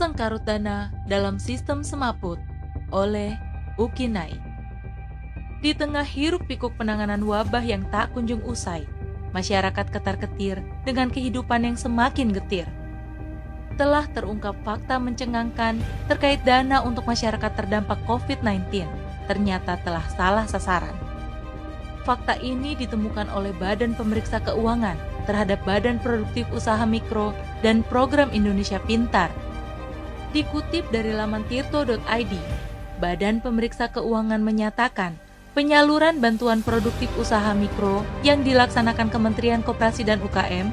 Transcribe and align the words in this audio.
Sengkarut 0.00 0.48
Dana 0.48 0.88
dalam 1.04 1.36
Sistem 1.36 1.84
Semaput 1.84 2.40
oleh 2.88 3.36
Ukinai. 3.76 4.32
Di 5.60 5.76
tengah 5.76 6.08
hiruk 6.08 6.48
pikuk 6.48 6.72
penanganan 6.80 7.20
wabah 7.20 7.60
yang 7.60 7.84
tak 7.92 8.08
kunjung 8.16 8.40
usai, 8.48 8.88
masyarakat 9.36 9.92
ketar-ketir 9.92 10.64
dengan 10.88 11.12
kehidupan 11.12 11.68
yang 11.68 11.76
semakin 11.76 12.32
getir. 12.32 12.64
Telah 13.76 14.08
terungkap 14.16 14.56
fakta 14.64 14.96
mencengangkan 14.96 15.76
terkait 16.08 16.40
dana 16.48 16.80
untuk 16.80 17.04
masyarakat 17.04 17.52
terdampak 17.52 18.00
COVID-19, 18.08 18.88
ternyata 19.28 19.76
telah 19.84 20.08
salah 20.16 20.48
sasaran. 20.48 20.96
Fakta 22.08 22.40
ini 22.40 22.72
ditemukan 22.72 23.28
oleh 23.36 23.52
Badan 23.60 23.92
Pemeriksa 23.92 24.40
Keuangan 24.40 24.96
terhadap 25.28 25.60
Badan 25.68 26.00
Produktif 26.00 26.48
Usaha 26.56 26.88
Mikro 26.88 27.36
dan 27.60 27.84
Program 27.84 28.32
Indonesia 28.32 28.80
Pintar. 28.88 29.28
Dikutip 30.30 30.94
dari 30.94 31.10
laman 31.10 31.42
tirto.id, 31.50 32.32
Badan 33.02 33.42
Pemeriksa 33.42 33.90
Keuangan 33.90 34.38
menyatakan 34.38 35.18
penyaluran 35.58 36.22
bantuan 36.22 36.62
produktif 36.62 37.10
usaha 37.18 37.50
mikro 37.50 38.06
yang 38.22 38.46
dilaksanakan 38.46 39.10
Kementerian 39.10 39.66
Koperasi 39.66 40.06
dan 40.06 40.22
UKM 40.22 40.70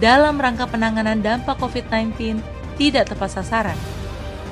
dalam 0.00 0.40
rangka 0.40 0.64
penanganan 0.64 1.20
dampak 1.20 1.60
COVID-19 1.60 2.40
tidak 2.80 3.12
tepat 3.12 3.36
sasaran. 3.36 3.76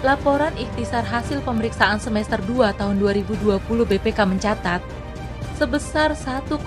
Laporan 0.04 0.52
ikhtisar 0.60 1.08
hasil 1.08 1.40
pemeriksaan 1.40 1.96
semester 1.96 2.36
2 2.44 2.76
tahun 2.76 3.00
2020 3.00 3.48
BPK 3.64 4.28
mencatat, 4.28 4.84
sebesar 5.56 6.12
1,18 6.12 6.60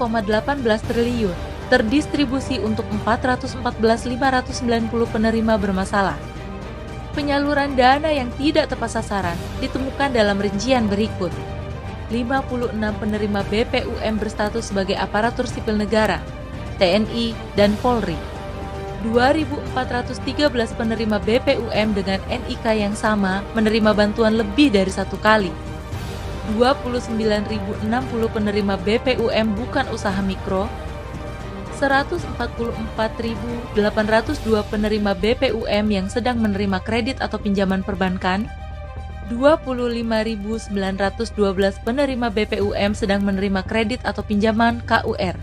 triliun 0.90 1.38
terdistribusi 1.70 2.58
untuk 2.58 2.90
414.590 3.06 5.14
penerima 5.14 5.54
bermasalah. 5.62 6.37
Penyaluran 7.18 7.74
dana 7.74 8.14
yang 8.14 8.30
tidak 8.38 8.70
tepat 8.70 8.94
sasaran 8.94 9.34
ditemukan 9.58 10.14
dalam 10.14 10.38
rincian 10.38 10.86
berikut. 10.86 11.34
56 12.14 12.78
penerima 12.78 13.42
BPUM 13.42 14.22
berstatus 14.22 14.70
sebagai 14.70 14.94
aparatur 14.94 15.50
sipil 15.50 15.82
negara, 15.82 16.22
TNI, 16.78 17.34
dan 17.58 17.74
Polri. 17.82 18.14
2.413 19.02 20.78
penerima 20.78 21.18
BPUM 21.18 21.88
dengan 21.98 22.22
NIK 22.30 22.66
yang 22.86 22.94
sama 22.94 23.42
menerima 23.58 23.98
bantuan 23.98 24.38
lebih 24.38 24.70
dari 24.70 24.94
satu 24.94 25.18
kali. 25.18 25.50
29.060 26.54 27.82
penerima 28.30 28.78
BPUM 28.78 29.58
bukan 29.58 29.90
usaha 29.90 30.22
mikro 30.22 30.70
144.802 31.78 33.78
penerima 34.74 35.14
BPUM 35.14 35.86
yang 35.94 36.10
sedang 36.10 36.42
menerima 36.42 36.82
kredit 36.82 37.22
atau 37.22 37.38
pinjaman 37.38 37.86
perbankan, 37.86 38.50
25.912 39.30 40.72
penerima 41.84 42.32
BPUM 42.32 42.96
sedang 42.96 43.20
menerima 43.22 43.62
kredit 43.68 44.00
atau 44.08 44.24
pinjaman 44.24 44.80
KUR. 44.88 45.36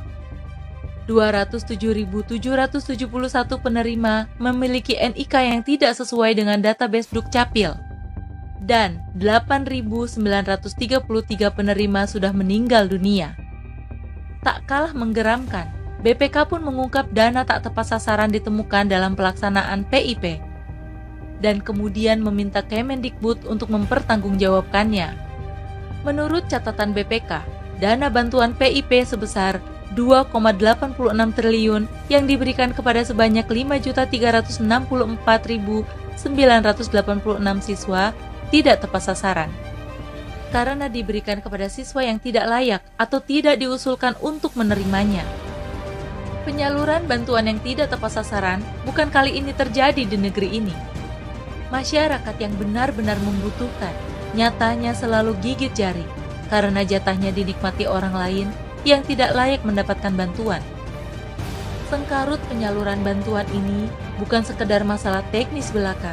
207.771 1.04 2.40
penerima 3.60 4.24
memiliki 4.40 4.96
NIK 4.96 5.34
yang 5.36 5.60
tidak 5.60 5.92
sesuai 6.00 6.32
dengan 6.32 6.64
database 6.64 7.12
Dukcapil. 7.12 7.76
Dan 8.64 9.04
8.933 9.20 10.16
penerima 11.52 12.00
sudah 12.08 12.32
meninggal 12.32 12.88
dunia. 12.88 13.36
Tak 14.40 14.64
kalah 14.64 14.96
menggeramkan, 14.96 15.83
BPK 16.04 16.52
pun 16.52 16.60
mengungkap 16.60 17.08
dana 17.16 17.48
tak 17.48 17.64
tepat 17.64 17.96
sasaran 17.96 18.28
ditemukan 18.28 18.92
dalam 18.92 19.16
pelaksanaan 19.16 19.88
PIP 19.88 20.36
dan 21.40 21.64
kemudian 21.64 22.20
meminta 22.20 22.60
Kemendikbud 22.60 23.48
untuk 23.48 23.72
mempertanggungjawabkannya. 23.72 25.16
Menurut 26.04 26.44
catatan 26.52 26.92
BPK, 26.92 27.40
dana 27.80 28.12
bantuan 28.12 28.52
PIP 28.52 29.00
sebesar 29.08 29.64
2,86 29.96 30.92
triliun 31.40 31.88
yang 32.12 32.28
diberikan 32.28 32.76
kepada 32.76 33.00
sebanyak 33.00 33.48
5.364.986 33.48 34.60
siswa 37.64 38.12
tidak 38.52 38.76
tepat 38.84 39.02
sasaran 39.08 39.48
karena 40.52 40.84
diberikan 40.86 41.42
kepada 41.42 41.66
siswa 41.66 42.06
yang 42.06 42.22
tidak 42.22 42.46
layak 42.46 42.78
atau 42.94 43.18
tidak 43.18 43.58
diusulkan 43.58 44.14
untuk 44.22 44.54
menerimanya. 44.54 45.26
Penyaluran 46.44 47.08
bantuan 47.08 47.48
yang 47.48 47.56
tidak 47.64 47.88
tepat 47.88 48.20
sasaran 48.20 48.60
bukan 48.84 49.08
kali 49.08 49.40
ini 49.40 49.56
terjadi 49.56 50.04
di 50.04 50.16
negeri 50.20 50.60
ini. 50.60 50.76
Masyarakat 51.72 52.36
yang 52.36 52.52
benar-benar 52.60 53.16
membutuhkan 53.24 53.96
nyatanya 54.36 54.92
selalu 54.92 55.32
gigit 55.40 55.72
jari 55.72 56.04
karena 56.52 56.84
jatahnya 56.84 57.32
dinikmati 57.32 57.88
orang 57.88 58.12
lain 58.12 58.48
yang 58.84 59.00
tidak 59.08 59.32
layak 59.32 59.64
mendapatkan 59.64 60.12
bantuan. 60.12 60.60
Sengkarut 61.88 62.40
penyaluran 62.52 63.00
bantuan 63.00 63.48
ini 63.56 63.88
bukan 64.20 64.44
sekedar 64.44 64.84
masalah 64.84 65.24
teknis 65.32 65.72
belaka 65.72 66.12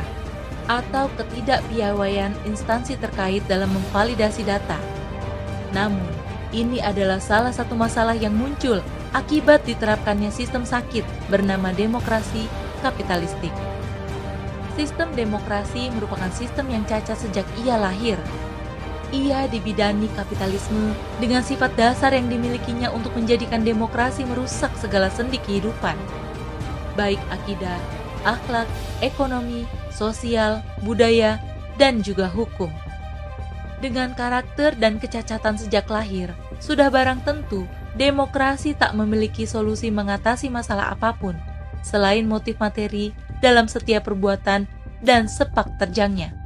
atau 0.71 1.11
ketidakpiawaian 1.19 2.31
instansi 2.47 2.95
terkait 2.95 3.43
dalam 3.51 3.67
memvalidasi 3.75 4.47
data. 4.47 4.79
Namun, 5.75 6.07
ini 6.55 6.79
adalah 6.79 7.19
salah 7.19 7.51
satu 7.51 7.75
masalah 7.75 8.15
yang 8.15 8.31
muncul 8.31 8.79
akibat 9.11 9.67
diterapkannya 9.67 10.31
sistem 10.31 10.63
sakit 10.63 11.03
bernama 11.27 11.75
demokrasi 11.75 12.47
kapitalistik. 12.79 13.51
Sistem 14.79 15.11
demokrasi 15.13 15.91
merupakan 15.91 16.31
sistem 16.31 16.71
yang 16.71 16.87
cacat 16.87 17.19
sejak 17.19 17.43
ia 17.59 17.75
lahir. 17.75 18.15
Ia 19.11 19.51
dibidani 19.51 20.07
kapitalisme 20.15 20.95
dengan 21.19 21.43
sifat 21.43 21.75
dasar 21.75 22.15
yang 22.15 22.31
dimilikinya 22.31 22.87
untuk 22.95 23.11
menjadikan 23.11 23.59
demokrasi 23.59 24.23
merusak 24.23 24.71
segala 24.79 25.11
sendi 25.11 25.35
kehidupan, 25.43 25.99
baik 26.95 27.19
akidah, 27.27 27.75
akhlak, 28.23 28.71
ekonomi, 29.03 29.67
sosial, 29.91 30.63
budaya, 30.79 31.43
dan 31.75 31.99
juga 31.99 32.31
hukum. 32.31 32.71
Dengan 33.81 34.13
karakter 34.13 34.77
dan 34.77 35.01
kecacatan 35.01 35.57
sejak 35.57 35.89
lahir, 35.89 36.29
sudah 36.61 36.93
barang 36.93 37.25
tentu 37.25 37.65
demokrasi 37.97 38.77
tak 38.77 38.93
memiliki 38.93 39.49
solusi 39.49 39.89
mengatasi 39.89 40.53
masalah 40.53 40.93
apa 40.93 41.17
pun 41.17 41.33
selain 41.81 42.29
motif 42.29 42.61
materi 42.61 43.09
dalam 43.41 43.65
setiap 43.65 44.05
perbuatan 44.05 44.69
dan 45.01 45.25
sepak 45.25 45.81
terjangnya. 45.81 46.37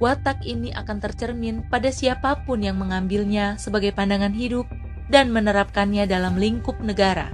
Watak 0.00 0.44
ini 0.44 0.72
akan 0.72 1.00
tercermin 1.00 1.64
pada 1.68 1.88
siapa 1.88 2.44
pun 2.44 2.60
yang 2.60 2.76
mengambilnya 2.76 3.56
sebagai 3.56 3.92
pandangan 3.96 4.32
hidup 4.32 4.68
dan 5.08 5.32
menerapkannya 5.32 6.04
dalam 6.04 6.36
lingkup 6.36 6.76
negara. 6.84 7.32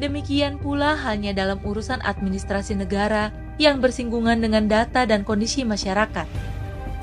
Demikian 0.00 0.56
pula 0.56 0.96
hanya 1.04 1.36
dalam 1.36 1.60
urusan 1.60 2.00
administrasi 2.00 2.80
negara 2.80 3.28
yang 3.60 3.78
bersinggungan 3.78 4.40
dengan 4.40 4.66
data 4.66 5.04
dan 5.04 5.22
kondisi 5.22 5.62
masyarakat, 5.62 6.26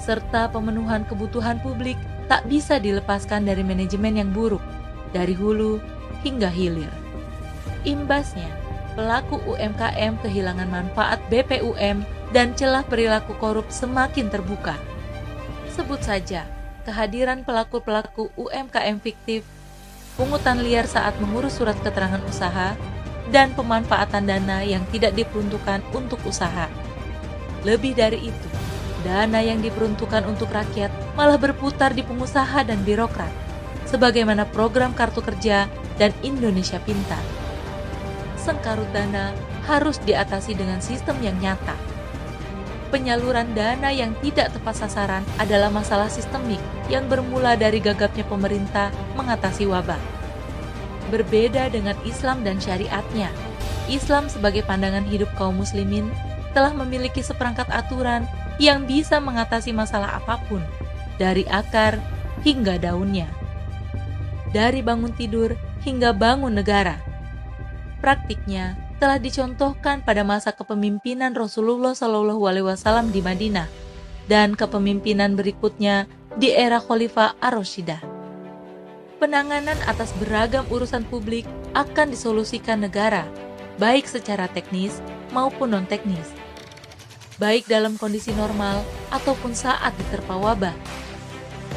serta 0.10 0.50
pemenuhan 0.50 1.06
kebutuhan 1.06 1.62
publik 1.62 1.94
tak 2.26 2.42
bisa 2.50 2.82
dilepaskan 2.82 3.46
dari 3.46 3.62
manajemen 3.62 4.18
yang 4.18 4.34
buruk 4.34 4.62
dari 5.14 5.38
hulu 5.38 5.78
hingga 6.26 6.50
hilir. 6.50 6.90
Imbasnya, 7.86 8.50
pelaku 8.98 9.38
UMKM 9.46 10.18
kehilangan 10.26 10.66
manfaat 10.66 11.22
BPUM 11.30 12.02
dan 12.34 12.58
celah 12.58 12.82
perilaku 12.82 13.38
korup 13.38 13.70
semakin 13.70 14.34
terbuka. 14.34 14.74
Sebut 15.78 16.02
saja 16.02 16.50
kehadiran 16.90 17.46
pelaku-pelaku 17.46 18.34
UMKM 18.34 18.98
fiktif, 18.98 19.46
pungutan 20.18 20.58
liar 20.66 20.90
saat 20.90 21.14
mengurus 21.22 21.62
surat 21.62 21.78
keterangan 21.86 22.22
usaha, 22.26 22.74
dan 23.30 23.54
pemanfaatan 23.54 24.26
dana 24.26 24.66
yang 24.66 24.82
tidak 24.90 25.14
diperuntukkan 25.14 25.86
untuk 25.94 26.18
usaha. 26.26 26.66
Lebih 27.62 27.94
dari 27.94 28.34
itu, 28.34 28.50
dana 29.06 29.40
yang 29.40 29.64
diperuntukkan 29.64 30.28
untuk 30.28 30.52
rakyat 30.52 30.92
malah 31.16 31.40
berputar 31.40 31.96
di 31.96 32.04
pengusaha 32.04 32.64
dan 32.64 32.82
birokrat 32.84 33.32
sebagaimana 33.90 34.46
program 34.46 34.94
Kartu 34.94 35.26
Kerja 35.26 35.66
dan 35.98 36.14
Indonesia 36.22 36.78
Pintar. 36.86 37.22
Sengkarut 38.38 38.88
dana 38.94 39.34
harus 39.66 39.98
diatasi 40.06 40.54
dengan 40.54 40.80
sistem 40.80 41.18
yang 41.26 41.36
nyata. 41.42 41.76
Penyaluran 42.90 43.54
dana 43.54 43.94
yang 43.94 44.18
tidak 44.18 44.50
tepat 44.50 44.82
sasaran 44.82 45.22
adalah 45.38 45.70
masalah 45.70 46.10
sistemik 46.10 46.58
yang 46.90 47.06
bermula 47.06 47.54
dari 47.54 47.78
gagapnya 47.78 48.26
pemerintah 48.26 48.90
mengatasi 49.14 49.70
wabah. 49.70 50.02
Berbeda 51.14 51.70
dengan 51.70 51.94
Islam 52.02 52.42
dan 52.42 52.58
syariatnya, 52.58 53.30
Islam 53.90 54.26
sebagai 54.26 54.66
pandangan 54.66 55.06
hidup 55.06 55.30
kaum 55.38 55.62
muslimin 55.62 56.10
telah 56.52 56.74
memiliki 56.74 57.22
seperangkat 57.22 57.70
aturan 57.70 58.26
yang 58.58 58.84
bisa 58.90 59.22
mengatasi 59.22 59.72
masalah 59.72 60.18
apa 60.20 60.42
pun, 60.50 60.62
dari 61.22 61.46
akar 61.48 62.02
hingga 62.42 62.80
daunnya 62.80 63.40
dari 64.52 64.82
bangun 64.82 65.14
tidur 65.14 65.54
hingga 65.86 66.12
bangun 66.12 66.54
negara. 66.58 66.98
Praktiknya, 68.02 68.76
telah 69.00 69.20
dicontohkan 69.20 70.04
pada 70.04 70.28
masa 70.28 70.52
kepemimpinan 70.52 71.32
Rasulullah 71.32 71.96
Shallallahu 71.96 72.44
Alaihi 72.44 72.68
Wasallam 72.68 73.16
di 73.16 73.24
Madinah 73.24 73.68
dan 74.28 74.60
kepemimpinan 74.60 75.40
berikutnya 75.40 76.06
di 76.36 76.52
era 76.52 76.84
Khalifah 76.84 77.40
Ar-Rashidah. 77.40 78.02
Penanganan 79.20 79.76
atas 79.88 80.16
beragam 80.20 80.64
urusan 80.72 81.04
publik 81.08 81.44
akan 81.76 82.12
disolusikan 82.12 82.80
negara, 82.80 83.28
baik 83.80 84.08
secara 84.08 84.48
teknis 84.52 85.04
maupun 85.36 85.76
non-teknis, 85.76 86.32
baik 87.40 87.72
dalam 87.72 87.96
kondisi 87.96 88.36
normal 88.36 88.84
ataupun 89.10 89.56
saat 89.56 89.96
diterpa 89.96 90.36
wabah. 90.36 90.76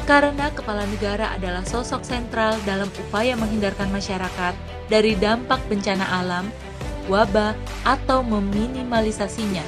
Karena 0.03 0.51
kepala 0.51 0.83
negara 0.83 1.31
adalah 1.31 1.63
sosok 1.63 2.03
sentral 2.03 2.59
dalam 2.67 2.91
upaya 3.07 3.39
menghindarkan 3.39 3.87
masyarakat 3.87 4.51
dari 4.91 5.15
dampak 5.15 5.63
bencana 5.71 6.03
alam, 6.19 6.51
wabah, 7.07 7.55
atau 7.87 8.19
meminimalisasinya. 8.19 9.63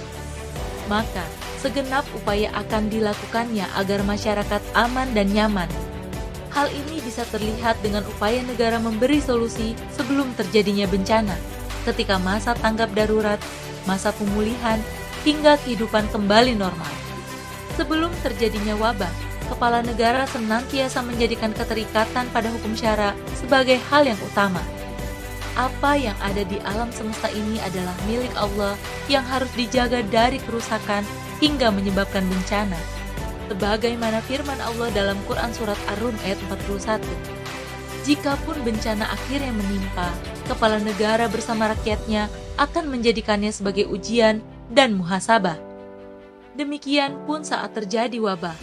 Maka, 0.91 1.23
segenap 1.63 2.03
upaya 2.11 2.51
akan 2.51 2.91
dilakukannya 2.91 3.63
agar 3.79 4.03
masyarakat 4.03 4.61
aman 4.75 5.07
dan 5.15 5.31
nyaman. 5.31 5.71
Hal 6.51 6.67
ini 6.67 6.99
bisa 6.99 7.23
terlihat 7.31 7.79
dengan 7.79 8.03
upaya 8.03 8.43
negara 8.43 8.75
memberi 8.75 9.23
solusi 9.23 9.71
sebelum 9.95 10.35
terjadinya 10.35 10.87
bencana, 10.91 11.35
ketika 11.87 12.19
masa 12.19 12.51
tanggap 12.59 12.91
darurat, 12.91 13.39
masa 13.87 14.11
pemulihan, 14.11 14.79
hingga 15.25 15.57
kehidupan 15.65 16.05
kembali 16.13 16.53
normal. 16.53 16.93
Sebelum 17.75 18.13
terjadinya 18.23 18.77
wabah, 18.77 19.09
kepala 19.49 19.81
negara 19.81 20.23
senantiasa 20.29 21.01
menjadikan 21.01 21.51
keterikatan 21.51 22.29
pada 22.31 22.47
hukum 22.53 22.77
syara 22.77 23.17
sebagai 23.35 23.81
hal 23.89 24.05
yang 24.05 24.17
utama. 24.21 24.61
Apa 25.55 25.95
yang 25.95 26.15
ada 26.19 26.43
di 26.45 26.59
alam 26.67 26.91
semesta 26.93 27.31
ini 27.31 27.57
adalah 27.63 27.95
milik 28.05 28.31
Allah 28.37 28.77
yang 29.07 29.23
harus 29.25 29.49
dijaga 29.55 30.03
dari 30.07 30.37
kerusakan 30.43 31.01
hingga 31.39 31.71
menyebabkan 31.73 32.23
bencana. 32.27 32.77
Sebagaimana 33.51 34.19
firman 34.25 34.57
Allah 34.61 34.89
dalam 34.91 35.15
Quran 35.29 35.51
Surat 35.53 35.77
Ar-Rum 35.95 36.15
ayat 36.27 36.39
41. 36.49 37.01
Jikapun 38.05 38.57
bencana 38.61 39.09
akhirnya 39.09 39.49
menimpa, 39.49 40.13
kepala 40.45 40.77
negara 40.77 41.25
bersama 41.25 41.73
rakyatnya 41.73 42.29
akan 42.59 42.91
menjadikannya 42.91 43.49
sebagai 43.49 43.89
ujian 43.89 44.43
dan 44.71 44.97
muhasabah. 44.97 45.57
Demikian 46.55 47.19
pun 47.27 47.43
saat 47.43 47.75
terjadi 47.75 48.15
wabah, 48.23 48.55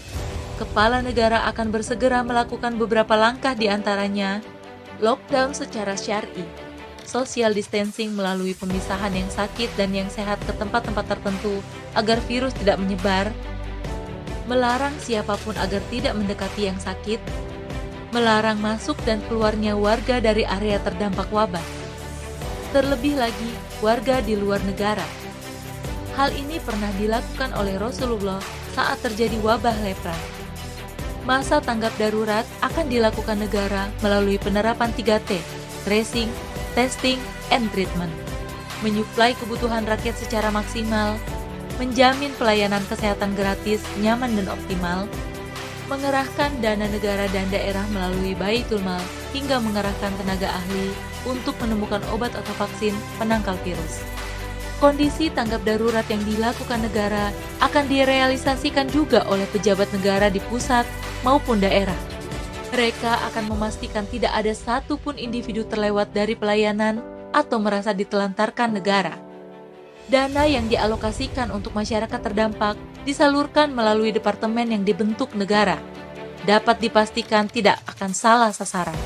kepala 0.57 1.05
negara 1.05 1.45
akan 1.53 1.69
bersegera 1.69 2.25
melakukan 2.25 2.81
beberapa 2.81 3.13
langkah 3.13 3.53
di 3.53 3.69
antaranya 3.69 4.41
lockdown 5.05 5.53
secara 5.53 5.93
syar'i, 5.93 6.47
social 7.05 7.53
distancing 7.53 8.17
melalui 8.17 8.57
pemisahan 8.57 9.13
yang 9.13 9.29
sakit 9.29 9.69
dan 9.77 9.93
yang 9.93 10.09
sehat 10.09 10.41
ke 10.49 10.57
tempat-tempat 10.57 11.05
tertentu 11.05 11.61
agar 11.93 12.17
virus 12.25 12.57
tidak 12.57 12.81
menyebar, 12.81 13.29
melarang 14.49 14.97
siapa 14.97 15.37
pun 15.45 15.53
agar 15.61 15.85
tidak 15.93 16.17
mendekati 16.17 16.73
yang 16.73 16.81
sakit, 16.81 17.21
melarang 18.17 18.57
masuk 18.57 18.97
dan 19.05 19.21
keluarnya 19.29 19.77
warga 19.77 20.17
dari 20.17 20.49
area 20.49 20.81
terdampak 20.81 21.29
wabah. 21.29 21.65
Terlebih 22.73 23.21
lagi, 23.21 23.51
warga 23.85 24.25
di 24.25 24.33
luar 24.33 24.65
negara 24.65 25.22
Hal 26.13 26.29
ini 26.37 26.61
pernah 26.61 26.93
dilakukan 27.01 27.57
oleh 27.57 27.81
Rasulullah 27.81 28.37
saat 28.77 29.01
terjadi 29.01 29.41
wabah 29.41 29.73
lepra. 29.81 30.13
Masa 31.25 31.63
tanggap 31.65 31.95
darurat 31.97 32.45
akan 32.61 32.93
dilakukan 32.93 33.41
negara 33.41 33.89
melalui 34.05 34.37
penerapan 34.37 34.93
3T, 34.93 35.41
tracing, 35.89 36.29
testing, 36.77 37.17
and 37.49 37.65
treatment. 37.73 38.13
Menyuplai 38.85 39.33
kebutuhan 39.41 39.89
rakyat 39.89 40.19
secara 40.19 40.53
maksimal, 40.53 41.17
menjamin 41.81 42.35
pelayanan 42.37 42.83
kesehatan 42.91 43.33
gratis, 43.33 43.81
nyaman 44.03 44.37
dan 44.37 44.53
optimal, 44.53 45.09
mengerahkan 45.89 46.53
dana 46.61 46.91
negara 46.93 47.25
dan 47.33 47.49
daerah 47.49 47.87
melalui 47.95 48.37
Baitul 48.37 48.85
Mal 48.85 49.01
hingga 49.33 49.63
mengerahkan 49.65 50.13
tenaga 50.21 50.51
ahli 50.51 50.93
untuk 51.25 51.57
menemukan 51.63 52.03
obat 52.13 52.35
atau 52.37 52.53
vaksin 52.61 52.93
penangkal 53.17 53.57
virus 53.65 54.22
kondisi 54.83 55.31
tanggap 55.31 55.63
darurat 55.63 56.03
yang 56.11 56.19
dilakukan 56.27 56.83
negara 56.83 57.31
akan 57.63 57.87
direalisasikan 57.87 58.91
juga 58.91 59.23
oleh 59.31 59.47
pejabat 59.55 59.87
negara 59.95 60.27
di 60.27 60.43
pusat 60.51 60.83
maupun 61.23 61.63
daerah. 61.63 61.95
Mereka 62.75 63.31
akan 63.31 63.47
memastikan 63.47 64.03
tidak 64.11 64.35
ada 64.35 64.51
satupun 64.51 65.15
individu 65.23 65.63
terlewat 65.63 66.11
dari 66.11 66.35
pelayanan 66.35 66.99
atau 67.31 67.63
merasa 67.63 67.95
ditelantarkan 67.95 68.75
negara. 68.75 69.15
Dana 70.11 70.51
yang 70.51 70.67
dialokasikan 70.67 71.55
untuk 71.55 71.79
masyarakat 71.79 72.19
terdampak 72.19 72.75
disalurkan 73.07 73.71
melalui 73.71 74.11
departemen 74.11 74.67
yang 74.67 74.83
dibentuk 74.83 75.31
negara. 75.39 75.79
Dapat 76.43 76.83
dipastikan 76.83 77.47
tidak 77.47 77.79
akan 77.87 78.11
salah 78.11 78.51
sasaran. 78.51 78.99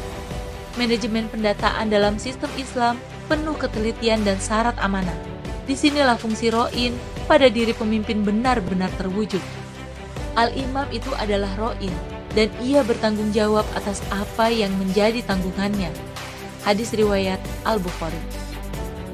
Manajemen 0.80 1.28
pendataan 1.28 1.92
dalam 1.92 2.16
sistem 2.16 2.48
Islam 2.56 2.96
penuh 3.28 3.60
ketelitian 3.60 4.24
dan 4.24 4.40
syarat 4.40 4.78
amanah 4.80 5.35
Di 5.66 5.74
sinilah 5.74 6.14
fungsi 6.14 6.54
ro'in 6.54 6.94
pada 7.26 7.50
diri 7.50 7.74
pemimpin 7.74 8.22
benar-benar 8.22 8.86
terwujud. 9.02 9.42
Al-imam 10.38 10.86
itu 10.94 11.10
adalah 11.18 11.50
ro'in, 11.58 11.90
dan 12.38 12.46
ia 12.62 12.86
bertanggung 12.86 13.34
jawab 13.34 13.66
atas 13.74 13.98
apa 14.14 14.46
yang 14.46 14.70
menjadi 14.78 15.26
tanggungannya. 15.26 15.90
Hadis 16.62 16.94
riwayat 16.94 17.42
Al-Bukhari. 17.66 18.18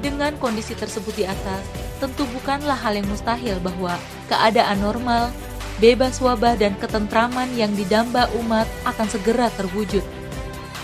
Dengan 0.05 0.37
kondisi 0.37 0.77
tersebut 0.77 1.17
di 1.17 1.25
atas, 1.25 1.65
tentu 1.97 2.29
bukanlah 2.37 2.77
hal 2.77 3.01
yang 3.01 3.09
mustahil 3.09 3.57
bahwa 3.57 3.97
keadaan 4.29 4.77
normal, 4.77 5.33
bebas 5.81 6.21
wabah 6.21 6.53
dan 6.53 6.77
ketentraman 6.77 7.49
yang 7.57 7.73
didamba 7.73 8.29
umat 8.45 8.69
akan 8.85 9.07
segera 9.09 9.49
terwujud. 9.57 10.05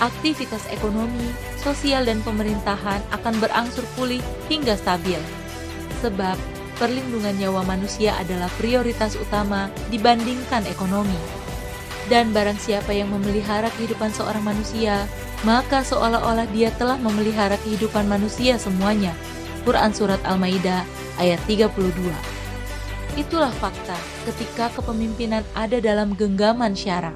Aktivitas 0.02 0.66
ekonomi, 0.74 1.30
sosial 1.62 2.08
dan 2.10 2.24
pemerintahan 2.26 3.04
akan 3.12 3.34
berangsur 3.38 3.84
pulih 3.94 4.24
hingga 4.48 4.80
stabil 4.80 5.20
sebab 6.00 6.40
perlindungan 6.80 7.36
nyawa 7.36 7.62
manusia 7.68 8.16
adalah 8.16 8.48
prioritas 8.56 9.20
utama 9.20 9.68
dibandingkan 9.92 10.64
ekonomi. 10.72 11.20
Dan 12.08 12.34
barang 12.34 12.58
siapa 12.58 12.90
yang 12.96 13.14
memelihara 13.14 13.70
kehidupan 13.78 14.10
seorang 14.10 14.42
manusia, 14.42 15.06
maka 15.46 15.86
seolah-olah 15.86 16.50
dia 16.50 16.74
telah 16.74 16.98
memelihara 16.98 17.60
kehidupan 17.62 18.10
manusia 18.10 18.58
semuanya. 18.58 19.14
Quran 19.68 19.94
Surat 19.94 20.18
Al-Ma'idah 20.26 20.82
ayat 21.22 21.38
32 21.46 21.70
Itulah 23.20 23.52
fakta 23.60 24.00
ketika 24.26 24.72
kepemimpinan 24.74 25.44
ada 25.54 25.78
dalam 25.84 26.16
genggaman 26.16 26.74
syara. 26.74 27.12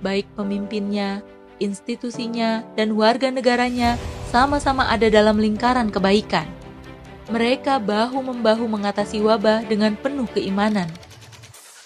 Baik 0.00 0.26
pemimpinnya, 0.34 1.20
institusinya, 1.60 2.64
dan 2.74 2.96
warga 2.96 3.28
negaranya 3.28 4.00
sama-sama 4.32 4.88
ada 4.90 5.06
dalam 5.12 5.38
lingkaran 5.38 5.92
kebaikan 5.92 6.55
mereka 7.26 7.82
bahu-membahu 7.82 8.70
mengatasi 8.70 9.18
wabah 9.18 9.66
dengan 9.66 9.98
penuh 9.98 10.30
keimanan. 10.30 10.86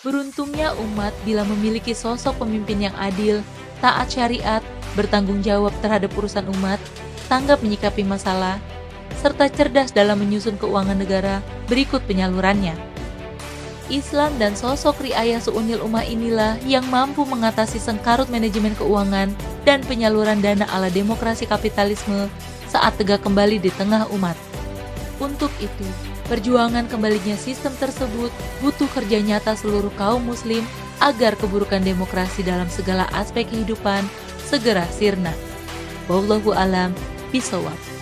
Beruntungnya 0.01 0.73
umat 0.77 1.13
bila 1.25 1.45
memiliki 1.45 1.93
sosok 1.93 2.45
pemimpin 2.45 2.89
yang 2.89 2.97
adil, 2.97 3.45
taat 3.85 4.13
syariat, 4.13 4.65
bertanggung 4.97 5.41
jawab 5.41 5.73
terhadap 5.81 6.13
urusan 6.17 6.45
umat, 6.57 6.81
tanggap 7.29 7.61
menyikapi 7.65 8.05
masalah, 8.05 8.61
serta 9.21 9.49
cerdas 9.53 9.93
dalam 9.93 10.21
menyusun 10.21 10.57
keuangan 10.57 10.97
negara 10.97 11.45
berikut 11.69 12.01
penyalurannya. 12.09 12.77
Islam 13.91 14.31
dan 14.39 14.55
sosok 14.55 15.03
riayah 15.03 15.43
seunil 15.43 15.83
umat 15.83 16.07
inilah 16.07 16.57
yang 16.63 16.87
mampu 16.87 17.27
mengatasi 17.27 17.83
sengkarut 17.83 18.31
manajemen 18.31 18.73
keuangan 18.79 19.35
dan 19.67 19.83
penyaluran 19.83 20.39
dana 20.39 20.65
ala 20.71 20.87
demokrasi 20.89 21.45
kapitalisme 21.45 22.31
saat 22.71 22.95
tegak 22.97 23.19
kembali 23.27 23.59
di 23.59 23.69
tengah 23.75 24.07
umat. 24.15 24.39
Untuk 25.21 25.53
itu, 25.61 25.87
perjuangan 26.33 26.89
kembalinya 26.89 27.37
sistem 27.37 27.77
tersebut 27.77 28.33
butuh 28.65 28.89
kerja 28.97 29.21
nyata 29.21 29.53
seluruh 29.53 29.93
kaum 30.01 30.25
muslim 30.25 30.65
agar 31.05 31.37
keburukan 31.37 31.85
demokrasi 31.85 32.41
dalam 32.41 32.73
segala 32.73 33.05
aspek 33.13 33.45
kehidupan 33.53 34.01
segera 34.49 34.89
sirna. 34.89 35.37
Wallahu 36.09 36.57
alam 36.57 36.97
bisawab. 37.29 38.00